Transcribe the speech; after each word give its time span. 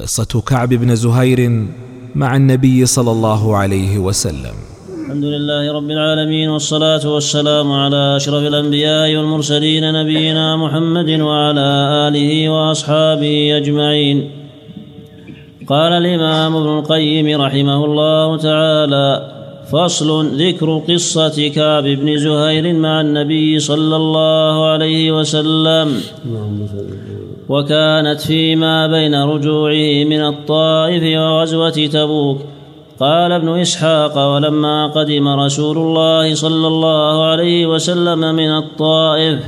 قصة 0.00 0.40
كعب 0.40 0.68
بن 0.68 0.94
زهير 0.94 1.66
مع 2.14 2.36
النبي 2.36 2.86
صلى 2.86 3.10
الله 3.10 3.56
عليه 3.56 3.98
وسلم. 3.98 4.54
الحمد 5.04 5.24
لله 5.24 5.72
رب 5.72 5.90
العالمين 5.90 6.48
والصلاة 6.48 7.08
والسلام 7.14 7.72
على 7.72 8.16
أشرف 8.16 8.42
الأنبياء 8.42 9.16
والمرسلين 9.16 9.92
نبينا 9.92 10.56
محمد 10.56 11.10
وعلى 11.20 11.68
آله 12.08 12.48
وأصحابه 12.48 13.56
أجمعين. 13.56 14.30
قال 15.68 15.92
الإمام 15.92 16.56
ابن 16.56 16.78
القيم 16.78 17.40
رحمه 17.40 17.84
الله 17.84 18.36
تعالى 18.36 19.06
فصل 19.72 20.26
ذكر 20.26 20.82
قصة 20.88 21.48
كعب 21.48 21.84
بن 21.84 22.18
زهير 22.18 22.74
مع 22.74 23.00
النبي 23.00 23.58
صلى 23.58 23.96
الله 23.96 24.66
عليه 24.66 25.18
وسلم. 25.18 26.00
وكانت 27.48 28.20
فيما 28.20 28.86
بين 28.86 29.14
رجوعه 29.14 30.04
من 30.04 30.20
الطائف 30.26 31.02
وغزوة 31.18 31.70
تبوك. 31.70 32.38
قال 33.00 33.32
ابن 33.32 33.48
إسحاق 33.48 34.34
ولما 34.34 34.86
قدم 34.86 35.28
رسول 35.28 35.78
الله 35.78 36.34
صلى 36.34 36.66
الله 36.66 37.24
عليه 37.24 37.66
وسلم 37.66 38.20
من 38.34 38.56
الطائف 38.56 39.38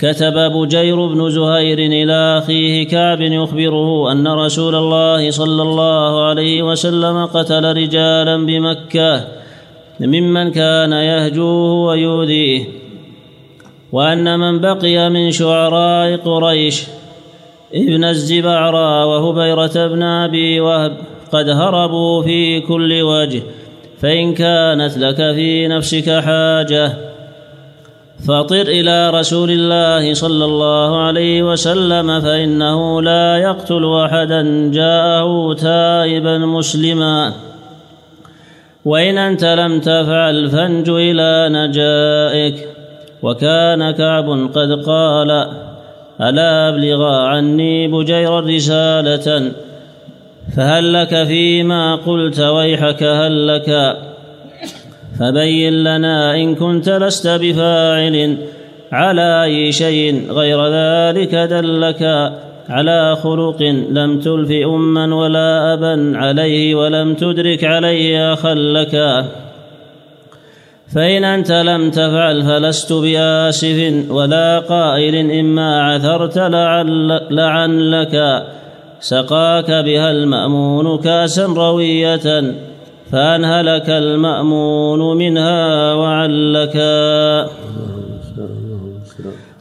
كتب 0.00 0.34
بجير 0.34 1.06
بن 1.06 1.30
زهير 1.30 1.78
إلى 1.78 2.38
أخيه 2.38 2.86
كعب 2.86 3.20
يخبره 3.20 4.12
أن 4.12 4.28
رسول 4.28 4.74
الله 4.74 5.30
صلى 5.30 5.62
الله 5.62 6.24
عليه 6.24 6.62
وسلم 6.62 7.26
قتل 7.26 7.76
رجالا 7.76 8.36
بمكة 8.46 9.24
ممن 10.00 10.50
كان 10.50 10.92
يهجوه 10.92 11.72
ويؤذيه 11.72 12.64
وأن 13.92 14.38
من 14.38 14.60
بقي 14.60 15.10
من 15.10 15.30
شعراء 15.30 16.16
قريش 16.16 16.84
ابن 17.74 18.04
الزبعرى 18.04 19.04
وهبيرة 19.04 19.86
بن 19.86 20.02
أبي 20.02 20.60
وهب 20.60 20.96
قد 21.32 21.48
هربوا 21.48 22.22
في 22.22 22.60
كل 22.60 23.02
وجه 23.02 23.42
فإن 24.00 24.34
كانت 24.34 24.98
لك 24.98 25.16
في 25.16 25.68
نفسك 25.68 26.10
حاجة 26.10 27.09
فاطر 28.28 28.60
إلى 28.60 29.10
رسول 29.10 29.50
الله 29.50 30.14
صلى 30.14 30.44
الله 30.44 31.02
عليه 31.02 31.42
وسلم 31.42 32.20
فإنه 32.20 33.02
لا 33.02 33.36
يقتل 33.36 33.94
أحدا 34.04 34.70
جاءه 34.72 35.54
تائبا 35.54 36.38
مسلما. 36.38 37.32
وإن 38.84 39.18
أنت 39.18 39.44
لم 39.44 39.80
تفعل 39.80 40.50
فانج 40.50 40.88
إلى 40.88 41.48
نجائك. 41.52 42.68
وكان 43.22 43.90
كعب 43.90 44.50
قد 44.54 44.84
قال 44.86 45.30
ألا 46.20 46.68
أبلغ 46.68 47.04
عني 47.04 47.88
بجير 47.88 48.44
رسالة؟ 48.44 49.52
فهل 50.56 50.92
لك 50.92 51.24
فيما 51.24 51.96
قلت 51.96 52.40
ويحك 52.40 53.02
هل 53.02 53.46
لك؟ 53.46 53.96
فبين 55.18 55.72
لنا 55.84 56.34
إن 56.36 56.54
كنت 56.54 56.88
لست 56.88 57.28
بفاعل 57.28 58.36
على 58.92 59.44
أي 59.44 59.72
شيء 59.72 60.32
غير 60.32 60.66
ذلك 60.66 61.34
دلك 61.34 62.32
على 62.68 63.16
خلق 63.16 63.62
لم 63.90 64.20
تلف 64.20 64.50
أما 64.50 65.14
ولا 65.14 65.74
أبا 65.74 66.12
عليه 66.18 66.74
ولم 66.74 67.14
تدرك 67.14 67.64
عليه 67.64 68.32
أخا 68.32 68.54
لك. 68.54 69.24
فإن 70.94 71.24
أنت 71.24 71.52
لم 71.52 71.90
تفعل 71.90 72.42
فلست 72.42 72.92
بآسف 72.92 73.92
ولا 74.10 74.58
قائل 74.58 75.30
إما 75.30 75.82
عثرت 75.82 76.38
لعل, 76.38 77.20
لعن 77.30 77.80
لك. 77.80 78.46
سقاك 79.00 79.70
بها 79.70 80.10
المأمون 80.10 80.98
كاسا 80.98 81.46
روية. 81.46 82.54
فأنهلك 83.12 83.90
المأمون 83.90 85.16
منها 85.16 85.94
وعلكا 85.94 87.42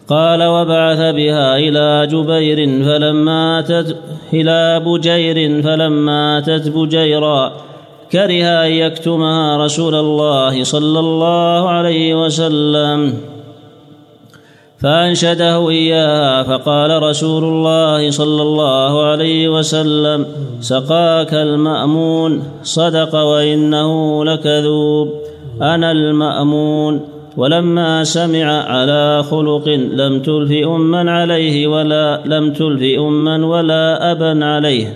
قال 0.09 0.43
وبعث 0.43 0.99
بها 0.99 1.57
إلى 1.57 2.07
جبير 2.07 2.83
فلما 2.85 3.59
أتت 3.59 3.97
إلى 4.33 4.81
بجير 4.85 5.61
فلما 5.61 6.37
أتت 6.37 6.69
بجيرا. 6.69 7.51
كره 8.11 8.65
أن 8.65 8.71
يكتمها 8.71 9.65
رسول 9.65 9.95
الله 9.95 10.63
صلى 10.63 10.99
الله 10.99 11.69
عليه 11.69 12.25
وسلم. 12.25 13.13
فأنشده 14.81 15.69
إياها 15.69 16.43
فقال 16.43 17.03
رسول 17.03 17.43
الله 17.43 18.11
صلى 18.11 18.41
الله 18.41 19.03
عليه 19.05 19.49
وسلم 19.49 20.25
سقاك 20.59 21.33
المأمون 21.33 22.43
صدق 22.63 23.15
وإنه 23.15 24.25
لكذوب. 24.25 25.09
أنا 25.61 25.91
المأمون. 25.91 27.01
ولما 27.37 28.03
سمع 28.03 28.45
على 28.45 29.23
خلق 29.23 29.67
لم 29.67 30.21
تلف 30.21 30.67
أما 30.67 31.11
عليه 31.11 31.67
ولا 31.67 32.21
لم 32.25 32.53
تلف 32.53 32.99
أما 32.99 33.45
ولا 33.45 34.11
أبا 34.11 34.45
عليه. 34.45 34.95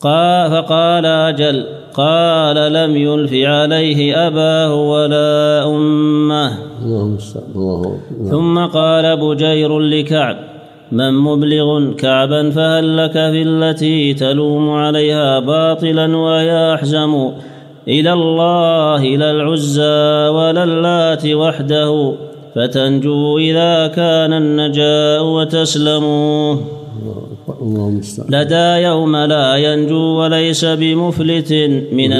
قال 0.00 0.50
فقال 0.50 1.06
أجل 1.06 1.64
قال 1.94 2.72
لم 2.72 2.96
يلف 2.96 3.32
عليه 3.34 4.26
أباه 4.26 4.74
ولا 4.74 5.64
أمه. 5.66 6.09
ثم 8.30 8.58
قال 8.58 9.16
بجير 9.16 9.78
لكعب 9.78 10.36
من 10.92 11.14
مبلغ 11.14 11.92
كعبا 11.92 12.50
فهل 12.50 12.96
لك 12.96 13.12
في 13.12 13.42
التي 13.42 14.14
تلوم 14.14 14.70
عليها 14.70 15.38
باطلا 15.38 16.16
وهي 16.16 16.74
أحزم؟ 16.74 17.30
إلى 17.88 18.12
الله 18.12 19.04
لا 19.04 19.30
العزى 19.30 20.28
ولا 20.28 20.64
اللات 20.64 21.26
وحده 21.26 22.14
فتنجو 22.54 23.38
إذا 23.38 23.86
كان 23.86 24.32
النجاء 24.32 25.44
لدى 28.28 28.82
يوم 28.82 29.16
لا 29.16 29.56
ينجو 29.56 30.20
وليس 30.20 30.64
بمفلت 30.64 31.52
من 31.92 32.10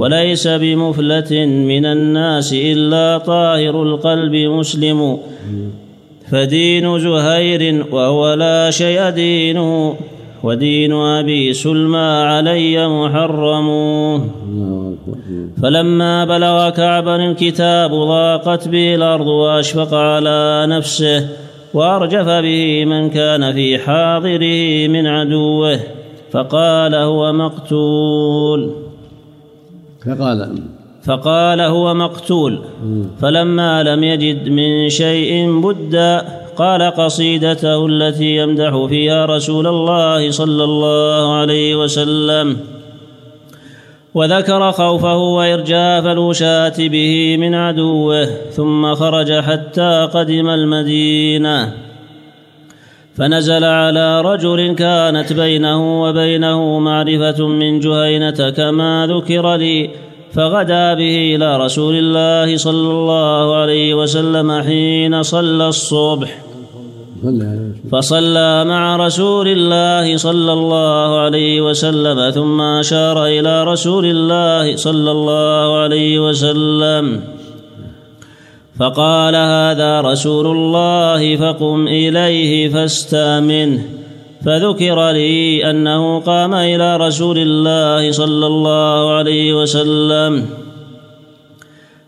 وليس 0.00 0.48
بمفلت 0.48 1.32
من 1.70 1.86
الناس 1.86 2.52
إلا 2.52 3.18
طاهر 3.18 3.82
القلب 3.82 4.34
مسلم. 4.34 5.18
فدين 6.30 6.98
زهير 6.98 7.84
وهو 7.92 8.34
لا 8.34 8.70
شيء 8.70 9.10
دينه 9.10 9.94
ودين 10.42 10.92
أبي 10.92 11.52
سلمى 11.52 11.98
علي 11.98 12.88
محرم. 12.88 13.68
فلما 15.62 16.24
بلغ 16.24 16.70
كعبا 16.70 17.16
الكتاب 17.16 17.90
ضاقت 17.90 18.68
به 18.68 18.94
الأرض 18.94 19.26
وأشفق 19.26 19.94
على 19.94 20.66
نفسه. 20.68 21.43
وارجف 21.74 22.28
به 22.28 22.84
من 22.84 23.10
كان 23.10 23.52
في 23.52 23.78
حاضره 23.78 24.88
من 24.88 25.06
عدوه 25.06 25.80
فقال 26.32 26.94
هو 26.94 27.32
مقتول. 27.32 28.70
فقال. 30.06 30.62
فقال 31.06 31.60
هو 31.60 31.94
مقتول. 31.94 32.58
فلما 33.20 33.82
لم 33.82 34.04
يجد 34.04 34.48
من 34.48 34.88
شيء 34.88 35.60
بدا 35.60 36.24
قال 36.56 36.82
قصيدته 36.82 37.86
التي 37.86 38.36
يمدح 38.36 38.86
فيها 38.88 39.26
رسول 39.26 39.66
الله 39.66 40.30
صلى 40.30 40.64
الله 40.64 41.34
عليه 41.34 41.76
وسلم. 41.76 42.56
وذكر 44.14 44.72
خوفه 44.72 45.16
وإرجاف 45.16 46.06
الوشاة 46.06 46.74
به 46.78 47.36
من 47.36 47.54
عدوه 47.54 48.28
ثم 48.50 48.94
خرج 48.94 49.32
حتى 49.32 50.08
قدم 50.14 50.48
المدينة. 50.48 51.72
فنزل 53.16 53.64
على 53.64 54.20
رجل 54.20 54.74
كانت 54.74 55.32
بينه 55.32 56.02
وبينه 56.02 56.78
معرفة 56.78 57.48
من 57.48 57.80
جهينة 57.80 58.50
كما 58.50 59.06
ذكر 59.10 59.54
لي 59.54 59.90
فغدا 60.32 60.94
به 60.94 61.36
إلى 61.36 61.56
رسول 61.56 61.94
الله 61.94 62.56
صلى 62.56 62.90
الله 62.90 63.56
عليه 63.56 63.94
وسلم 63.94 64.62
حين 64.62 65.22
صلى 65.22 65.68
الصبح. 65.68 66.43
فصلى 67.92 68.64
مع 68.64 68.96
رسول 68.96 69.48
الله 69.48 70.16
صلى 70.16 70.52
الله 70.52 71.18
عليه 71.18 71.60
وسلم 71.60 72.30
ثم 72.30 72.60
أشار 72.60 73.26
إلى 73.26 73.64
رسول 73.64 74.06
الله 74.06 74.76
صلى 74.76 75.10
الله 75.10 75.78
عليه 75.78 76.28
وسلم. 76.28 77.20
فقال 78.78 79.34
هذا 79.34 80.00
رسول 80.00 80.46
الله 80.46 81.36
فقم 81.36 81.88
إليه 81.88 82.68
فاستامنه 82.68 83.82
فذكر 84.44 85.10
لي 85.10 85.70
أنه 85.70 86.20
قام 86.20 86.54
إلى 86.54 86.96
رسول 86.96 87.38
الله 87.38 88.12
صلى 88.12 88.46
الله 88.46 89.12
عليه 89.12 89.62
وسلم 89.62 90.46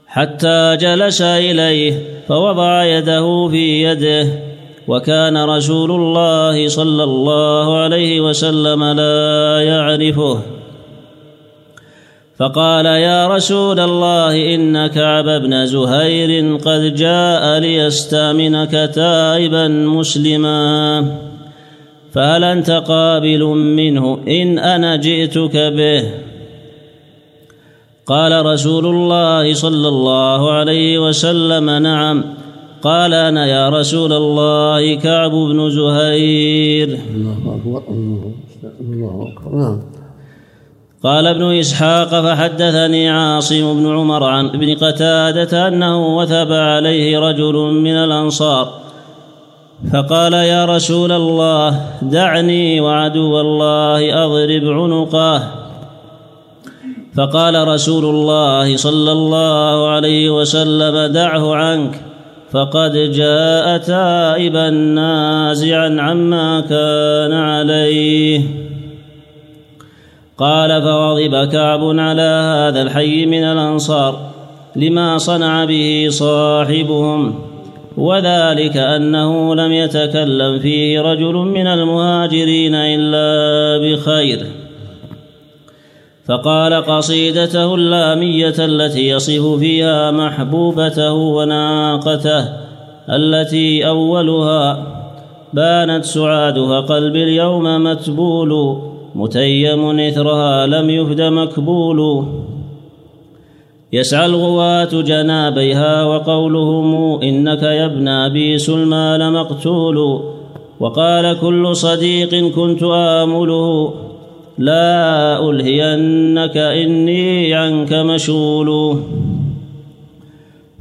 حتى 0.07 0.77
جلس 0.81 1.23
إليه 1.23 2.03
فوضع 2.29 2.85
يده 2.85 3.49
في 3.49 3.83
يده 3.83 4.46
وكان 4.89 5.45
رسول 5.45 5.91
الله 5.91 6.69
صلى 6.69 7.05
الله 7.05 7.79
عليه 7.79 8.21
وسلم 8.21 8.85
لا 8.85 9.61
يعرفه. 9.61 10.39
فقال 12.39 12.87
يا 12.87 13.29
رسول 13.29 13.81
الله 13.81 14.55
إن 14.55 14.87
كعب 14.87 15.25
بن 15.25 15.67
زهير 15.67 16.57
قد 16.57 16.95
جاء 16.95 17.59
ليستأمنك 17.59 18.91
تائبا 18.95 19.69
مسلما. 19.69 21.05
فهل 22.13 22.45
أنت 22.45 22.71
قابل 22.71 23.45
منه 23.45 24.19
إن 24.29 24.59
أنا 24.59 24.97
جئتك 24.97 25.57
به؟ 25.57 26.05
قال 28.07 28.47
رسول 28.47 28.87
الله 28.87 29.55
صلى 29.55 29.89
الله 29.89 30.53
عليه 30.53 31.09
وسلم 31.09 31.71
نعم. 31.71 32.25
قال 32.83 33.15
أنا 33.15 33.47
يا 33.47 33.69
رسول 33.69 34.13
الله 34.13 34.95
كعب 34.95 35.31
بن 35.31 35.71
زهير. 35.71 36.99
الله 37.15 37.37
أكبر 37.57 37.83
الله 38.81 39.29
أكبر 39.33 39.57
نعم. 39.59 39.81
قال 41.05 41.27
ابن 41.27 41.59
إسحاق 41.59 42.09
فحدثني 42.09 43.11
عاصم 43.11 43.75
بن 43.75 43.97
عمر 43.97 44.25
عن 44.25 44.47
ابن 44.49 44.75
قتادة 44.75 45.69
أنه 45.69 46.17
وثب 46.17 46.53
عليه 46.53 47.19
رجل 47.19 47.55
من 47.55 47.97
الأنصار. 47.97 48.69
فقال 49.93 50.33
يا 50.33 50.65
رسول 50.65 51.13
الله 51.13 51.81
دعني 52.03 52.81
وعدو 52.81 53.41
الله 53.41 54.25
أضرب 54.25 54.65
عنقه. 54.65 55.43
فقال 57.17 57.69
رسول 57.69 58.05
الله 58.05 58.77
صلى 58.77 59.13
الله 59.13 59.89
عليه 59.89 60.31
وسلم 60.31 61.13
دعه 61.13 61.55
عنك. 61.55 62.01
فقد 62.51 62.93
جاء 62.93 63.79
تائبا 63.79 64.71
نازعا 64.71 65.97
عما 66.01 66.61
كان 66.61 67.33
عليه. 67.33 68.41
قال 70.39 70.83
فغضب 70.83 71.49
كعب 71.53 71.81
على 71.99 72.23
هذا 72.23 72.83
الحي 72.83 73.27
من 73.27 73.45
الأنصار 73.45 74.31
لما 74.77 75.19
صنع 75.19 75.65
به 75.65 76.07
صاحبهم 76.11 77.35
وذلك 77.97 78.77
أنه 78.77 79.55
لم 79.55 79.73
يتكلم 79.73 80.59
فيه 80.59 81.01
رجل 81.01 81.35
من 81.35 81.67
المهاجرين 81.67 82.75
إلا 82.75 83.79
بخير. 83.79 84.47
فقال 86.29 86.75
قصيدته 86.75 87.75
اللامية 87.75 88.55
التي 88.59 89.09
يصف 89.09 89.59
فيها 89.59 90.11
محبوبته 90.11 91.13
وناقته 91.13 92.49
التي 93.11 93.87
أولها 93.87 94.87
بانت 95.53 96.05
سعادها 96.05 96.81
قلبي 96.81 97.23
اليوم 97.23 97.85
متبول 97.85 98.79
متيم 99.15 100.01
إثرها 100.01 100.67
لم 100.67 100.91
يفد 100.91 101.21
مكبول. 101.21 102.27
يسعى 103.93 104.27
الغواة 104.27 105.03
جنابيها 105.03 106.05
وقولهم 106.05 107.23
إنك 107.23 107.63
يا 107.63 107.85
ابن 107.85 108.09
أبي 108.09 108.59
سلمى 108.59 109.17
لمقتول 109.21 110.21
وقال 110.81 111.41
كل 111.41 111.77
صديق 111.77 112.53
كنت 112.55 112.83
آمله 112.83 114.06
لا 114.59 115.51
ألهينك 115.51 116.57
إني 116.57 117.55
عنك 117.55 117.93
مشغول. 117.93 118.99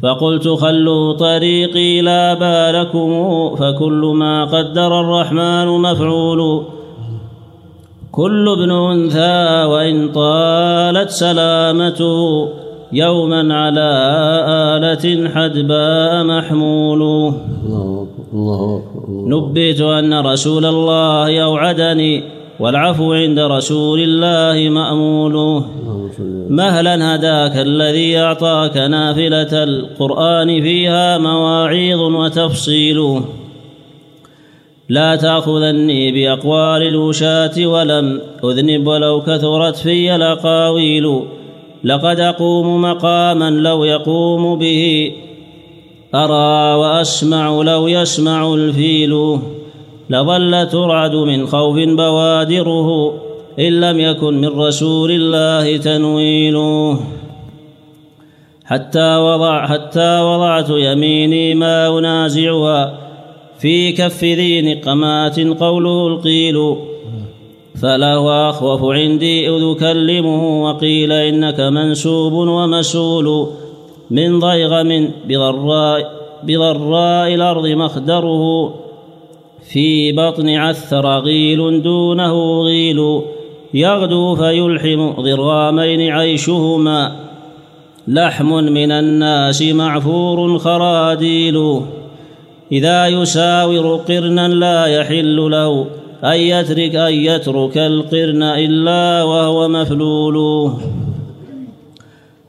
فقلت 0.03 0.47
خلوا 0.47 1.13
طريقي 1.13 2.01
لا 2.01 2.33
بالكم 2.33 3.09
فكل 3.55 4.13
ما 4.15 4.45
قدر 4.45 4.99
الرحمن 4.99 5.67
مفعول. 5.67 6.63
كل 8.11 8.49
ابن 8.49 8.71
أنثى 8.71 9.65
وإن 9.65 10.11
طالت 10.11 11.09
سلامته 11.09 12.49
يوما 12.93 13.55
على 13.55 13.91
آلة 14.47 15.29
حدباء 15.29 16.23
محمول. 16.23 17.01
الله 18.33 18.81
أكبر 18.83 19.05
نبئت 19.09 19.81
أن 19.81 20.25
رسول 20.25 20.65
الله 20.65 21.39
أوعدني 21.43 22.34
والعفو 22.59 23.13
عند 23.13 23.39
رسول 23.39 23.99
الله 23.99 24.69
مأمول. 24.69 25.31
اللهم 25.35 26.11
صل 26.17 26.23
على 26.23 26.45
مهلا 26.49 27.15
هداك 27.15 27.57
الذي 27.57 28.17
أعطاك 28.17 28.77
نافلة 28.77 29.63
القرآن 29.63 30.61
فيها 30.61 31.17
مواعيظ 31.17 31.99
وتفصيل. 31.99 33.21
لا 34.89 35.15
تأخذني 35.15 36.11
بأقوال 36.11 36.87
الوشاة 36.87 37.67
ولم 37.67 38.21
أذنب 38.43 38.87
ولو 38.87 39.21
كثرت 39.21 39.75
في 39.75 40.15
الأقاويل. 40.15 41.19
لقد 41.83 42.19
أقوم 42.19 42.81
مقاما 42.81 43.49
لو 43.49 43.83
يقوم 43.83 44.59
به. 44.59 45.11
أرى 46.15 46.75
وأسمع 46.75 47.61
لو 47.61 47.87
يسمع 47.87 48.53
الفيل. 48.53 49.39
لظل 50.09 50.67
ترعد 50.69 51.15
من 51.15 51.47
خوف 51.47 51.75
بوادره 51.75 53.13
إن 53.59 53.79
لم 53.79 53.99
يكن 53.99 54.41
من 54.41 54.59
رسول 54.59 55.11
الله 55.11 55.77
تنويل 55.77 56.57
حتى 58.65 59.17
وضع 59.17 59.67
حتى 59.67 60.21
وضعت 60.21 60.69
يميني 60.69 61.55
ما 61.55 61.99
أنازعها 61.99 62.97
في 63.59 63.91
كف 63.91 64.23
ذي 64.23 64.73
نقمات 64.73 65.39
قوله 65.39 66.07
القيل 66.07 66.75
فله 67.81 68.49
أخوف 68.49 68.83
عندي 68.83 69.49
إذ 69.49 69.63
أكلمه 69.63 70.63
وقيل 70.63 71.11
إنك 71.11 71.59
منسوب 71.59 72.33
ومسؤول 72.33 73.47
من 74.11 74.39
ضيغم 74.39 75.11
بضراء 75.27 76.15
بضراء 76.43 77.33
الأرض 77.33 77.67
مخدره. 77.67 78.73
في 79.69 80.11
بطن 80.11 80.49
عثر 80.49 81.19
غيل 81.19 81.81
دونه 81.81 82.61
غيل 82.61 83.21
يغدو 83.73 84.35
فيلحم 84.35 85.21
ضرامين 85.21 86.11
عيشهما. 86.11 87.15
لحم 88.07 88.53
من 88.63 88.91
الناس 88.91 89.61
معفور 89.61 90.57
خراديل. 90.57 91.81
إذا 92.71 93.07
يساور 93.07 93.95
قرنا 93.95 94.47
لا 94.47 94.85
يحل 94.85 95.51
له 95.51 95.85
أن 96.23 96.39
يترك 96.39 96.95
أن 96.95 97.13
يترك 97.13 97.77
القرن 97.77 98.43
إلا 98.43 99.23
وهو 99.23 99.67
مفلول. 99.67 100.69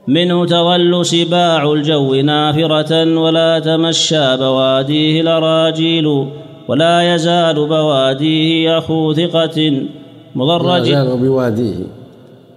منه 0.07 0.45
تظل 0.45 1.05
سباع 1.05 1.73
الجو 1.73 2.15
نافرة 2.15 3.19
ولا 3.19 3.59
تمشى 3.59 4.37
بواديه 4.37 5.21
الأراجيل. 5.21 6.27
ولا 6.67 7.15
يزال 7.15 7.55
بواديه 7.55 8.77
أخو 8.77 9.13
ثقة 9.13 9.81
مضرج. 10.35 10.83
زال 10.83 11.17
بواديه. 11.17 11.75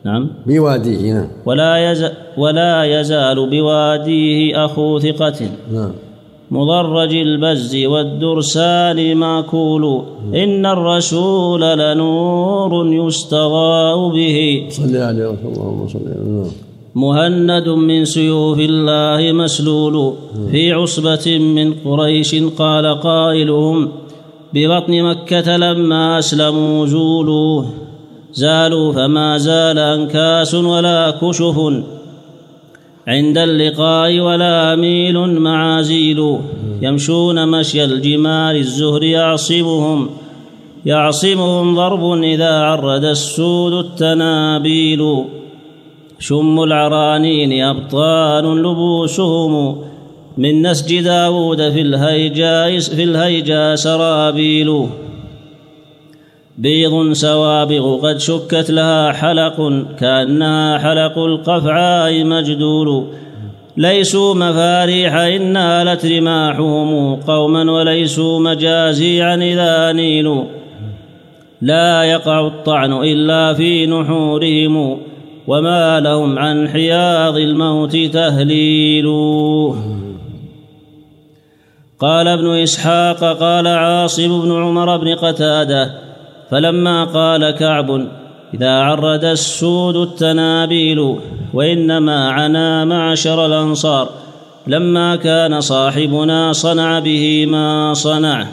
نعم. 0.04 0.30
بواديه 0.46 1.12
نعم. 1.12 1.28
ولا 1.46 1.90
يزال 1.90 2.12
ولا 2.38 3.00
يزال 3.00 3.50
بواديه 3.50 4.64
أخو 4.64 4.98
ثقة 4.98 5.40
نعم. 5.72 5.92
مضرج 6.50 7.14
البز 7.14 7.76
والدرسان 7.76 9.14
ماكول. 9.14 10.02
إن 10.34 10.66
الرسول 10.66 11.60
لنور 11.60 12.86
يستضاء 12.86 14.08
به. 14.08 14.66
صل 14.70 14.96
عليه 14.96 15.26
وسلم 15.26 15.52
اللهم 15.52 15.88
صل 15.88 15.98
عليه 15.98 16.42
نعم. 16.42 16.50
مهند 16.94 17.68
من 17.68 18.04
سيوف 18.04 18.58
الله 18.58 19.32
مسلول. 19.32 20.14
في 20.50 20.72
عصبة 20.72 21.38
من 21.38 21.74
قريش 21.84 22.34
قال 22.58 23.00
قائلهم 23.00 23.88
ببطن 24.54 25.02
مكة 25.02 25.56
لما 25.56 26.18
أسلموا 26.18 26.86
زولوا. 26.86 27.64
زالوا 28.32 28.92
فما 28.92 29.38
زال 29.38 29.78
أنكاس 29.78 30.54
ولا 30.54 31.10
كشف. 31.10 31.58
عند 33.08 33.38
اللقاء 33.38 34.18
ولا 34.18 34.76
ميل 34.76 35.40
معازيل 35.40 36.38
يمشون 36.82 37.48
مشي 37.48 37.84
الجمال 37.84 38.56
الزهر 38.56 39.02
يعصمهم. 39.02 40.08
يعصمهم 40.86 41.76
ضرب 41.76 42.22
إذا 42.22 42.54
عرد 42.54 43.04
السود 43.04 43.72
التنابيل. 43.72 45.24
شم 46.18 46.62
العرانين 46.62 47.64
أبطال 47.64 48.62
لبوسهم. 48.62 49.89
من 50.40 50.62
نسج 50.66 51.00
داود 51.00 51.70
في 51.70 51.80
الهيجاء 51.80 52.78
في 52.78 53.04
الهيجاء 53.04 53.74
سرابيل. 53.74 54.86
بيض 56.58 57.12
سوابغ 57.12 57.96
قد 58.08 58.18
شكت 58.18 58.70
لها 58.70 59.12
حلق 59.12 59.84
كأنها 59.98 60.78
حلق 60.78 61.18
القفعاء 61.18 62.24
مجدول. 62.24 63.06
ليسوا 63.76 64.34
مفاريح 64.34 65.14
إن 65.14 65.52
نالت 65.52 66.06
رماحهم 66.06 67.16
قوما 67.16 67.72
وليسوا 67.72 68.40
مجازيعا 68.40 69.36
إذا 69.36 69.92
نيلوا 69.92 70.44
لا 71.62 72.04
يقع 72.04 72.46
الطعن 72.46 72.92
إلا 72.92 73.54
في 73.54 73.86
نحورهم 73.86 74.98
وما 75.46 76.00
لهم 76.00 76.38
عن 76.38 76.68
حياض 76.68 77.36
الموت 77.36 77.96
تهليل. 77.96 79.06
قال 82.00 82.28
ابن 82.28 82.62
إسحاق 82.62 83.24
قال 83.24 83.66
عاصم 83.66 84.40
بن 84.40 84.62
عمر 84.62 84.96
بن 84.96 85.14
قتادة 85.14 85.94
فلما 86.50 87.04
قال 87.04 87.50
كعب 87.50 88.06
إذا 88.54 88.70
عرد 88.70 89.24
السود 89.24 89.96
التنابيل 89.96 91.16
وإنما 91.54 92.30
عنا 92.30 92.84
معشر 92.84 93.46
الأنصار 93.46 94.08
لما 94.66 95.16
كان 95.16 95.60
صاحبنا 95.60 96.52
صنع 96.52 96.98
به 96.98 97.46
ما 97.46 97.94
صنع 97.94 98.46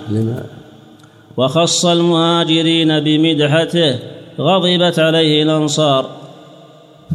وخص 1.38 1.86
المهاجرين 1.86 3.00
بمدحته 3.00 3.96
غضبت 4.40 5.00
عليه 5.00 5.44
الأنصار 5.44 6.06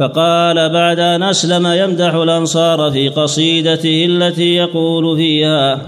فقال 0.01 0.69
بعد 0.69 0.99
أن 0.99 1.23
أسلم 1.23 1.67
يمدح 1.67 2.15
الأنصار 2.15 2.91
في 2.91 3.09
قصيدته 3.09 4.07
التي 4.09 4.57
يقول 4.57 5.17
فيها 5.17 5.81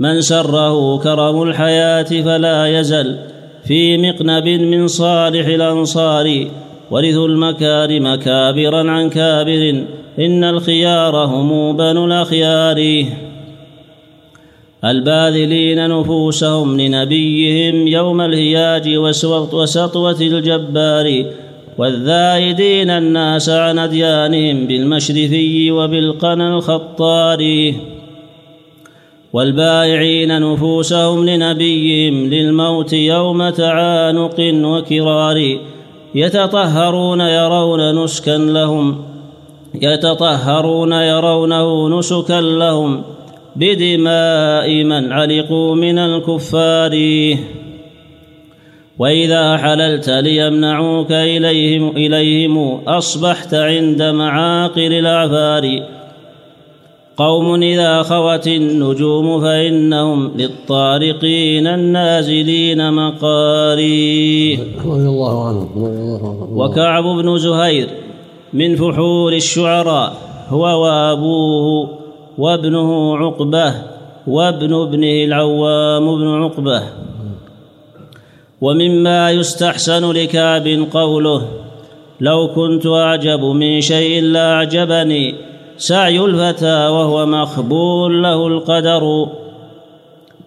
من 0.00 0.20
سره 0.20 0.98
كرم 0.98 1.42
الحياة 1.42 2.02
فلا 2.02 2.66
يزل 2.66 3.16
في 3.64 3.96
مقنب 3.98 4.48
من 4.48 4.88
صالح 4.88 5.46
الأنصار 5.46 6.46
ورثوا 6.90 7.28
المكارم 7.28 8.14
كابرا 8.14 8.90
عن 8.90 9.10
كابر 9.10 9.82
إن 10.18 10.44
الخيار 10.44 11.16
هم 11.16 11.76
بنو 11.76 12.04
الأخيار. 12.04 13.04
الباذلين 14.84 15.88
نفوسهم 15.88 16.80
لنبيهم 16.80 17.88
يوم 17.88 18.20
الهياج 18.20 18.96
وسطوة 19.52 20.20
الجبار 20.20 21.24
والذائدين 21.78 22.90
الناس 22.90 23.48
عن 23.48 23.78
أديانهم 23.78 24.66
بالمشرفي 24.66 25.70
وبالقنا 25.70 26.56
الخطار. 26.56 27.72
والبائعين 29.32 30.40
نفوسهم 30.40 31.28
لنبيهم 31.28 32.30
للموت 32.30 32.92
يوم 32.92 33.50
تعانق 33.50 34.36
وكرار 34.40 35.58
يتطهرون 36.14 37.20
يرون 37.20 38.04
نسكا 38.04 38.38
لهم 38.38 39.04
يتطهرون 39.74 40.92
يرونه 40.92 41.98
نسكا 41.98 42.40
لهم 42.40 43.02
بدماء 43.56 44.84
من 44.84 45.12
علقوا 45.12 45.74
من 45.74 45.98
الكفار. 45.98 46.94
وإذا 48.98 49.56
حللت 49.56 50.10
ليمنعوك 50.10 51.12
إليهم 51.12 51.96
إليهم 51.96 52.80
أصبحت 52.88 53.54
عند 53.54 54.02
معاقل 54.02 54.92
الأعفار 54.92 55.82
قوم 57.18 57.62
إذا 57.62 58.02
خوت 58.02 58.46
النجوم 58.46 59.40
فإنهم 59.40 60.32
للطارقين 60.36 61.66
النازلين 61.66 62.92
مقاري 62.92 64.58
الله 64.84 65.48
عنه 65.48 65.68
وكعب 66.52 67.04
بن 67.04 67.38
زهير 67.38 67.88
من 68.52 68.76
فحول 68.76 69.34
الشعراء 69.34 70.12
هو 70.48 70.82
وأبوه 70.82 71.88
وابنه 72.38 73.16
عقبة 73.16 73.74
وابن 74.26 74.74
ابنه 74.74 75.24
العوام 75.24 76.16
بن 76.16 76.42
عقبة. 76.42 76.82
ومما 78.60 79.30
يستحسن 79.30 80.12
لكعب 80.12 80.68
قوله 80.92 81.48
لو 82.20 82.48
كنت 82.54 82.86
أعجب 82.86 83.44
من 83.44 83.80
شيء 83.80 84.22
لأعجبني 84.22 85.47
سعي 85.78 86.20
الفتى 86.20 86.88
وهو 86.88 87.26
مخبول 87.26 88.22
له 88.22 88.46
القدر. 88.46 89.28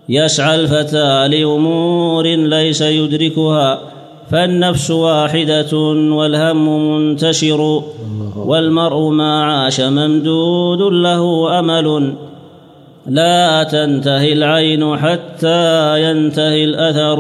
يسعى 0.10 0.56
الفتى 0.56 1.28
لأمور 1.28 2.28
ليس 2.28 2.82
يدركها 2.82 3.80
فالنفس 4.32 4.92
واحدة 4.92 5.78
والهم 6.18 6.90
منتشر 6.92 7.84
والمرء 8.36 9.10
ما 9.10 9.44
عاش 9.44 9.82
ممدود 9.82 10.82
له 10.94 11.60
أمل. 11.60 12.14
لا 13.08 13.64
تنتهي 13.64 14.34
العين 14.34 14.98
حتى 14.98 16.02
ينتهي 16.04 16.64
الأثر. 16.64 17.20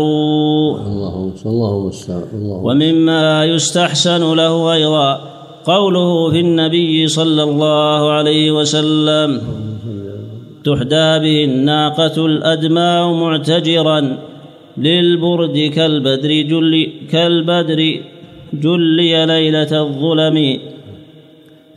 المستعان 1.45 2.23
اللهم 2.33 2.65
ومما 2.65 3.45
يستحسن 3.45 4.33
له 4.35 4.73
أيضا 4.73 5.30
قوله 5.65 6.31
في 6.31 6.39
النبي 6.39 7.07
صلى 7.07 7.43
الله 7.43 8.11
عليه 8.11 8.51
وسلم 8.51 9.41
تحدى 10.63 11.19
به 11.19 11.43
الناقة 11.43 12.25
الأدماء 12.25 13.13
معتجرا 13.13 14.17
للبرد 14.77 15.71
كالبدر 15.75 16.31
جل 16.41 16.87
كالبدر 17.11 17.99
جلي 18.53 19.25
ليلة 19.25 19.81
الظلم 19.81 20.59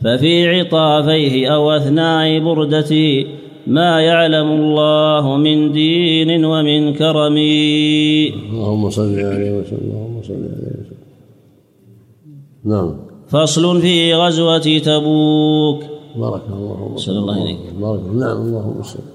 ففي 0.03 0.47
عطافيه 0.47 1.47
أو 1.47 1.71
أثناء 1.71 2.39
بردته 2.39 3.25
ما 3.67 4.01
يعلم 4.01 4.47
الله 4.51 5.37
من 5.37 5.71
دين 5.71 6.45
ومن 6.45 6.93
كرم. 6.93 7.37
اللهم 8.51 8.89
صل 8.89 9.19
عليه 9.19 9.51
وسلم 9.57 9.79
اللهم 9.81 10.21
صل 10.23 10.33
عليه 10.33 10.73
وسلم. 10.81 11.05
نعم. 12.65 13.04
فصل 13.27 13.81
في 13.81 14.13
غزوة 14.13 14.57
تبوك. 14.79 15.79
بارك 16.15 16.41
الله 16.49 16.93
صلى 16.95 17.19
الله 17.19 17.41
عليك. 17.41 17.57
بارك 17.81 17.99
نعم 18.13 18.37
اللهم 18.37 18.83
صل. 18.83 19.14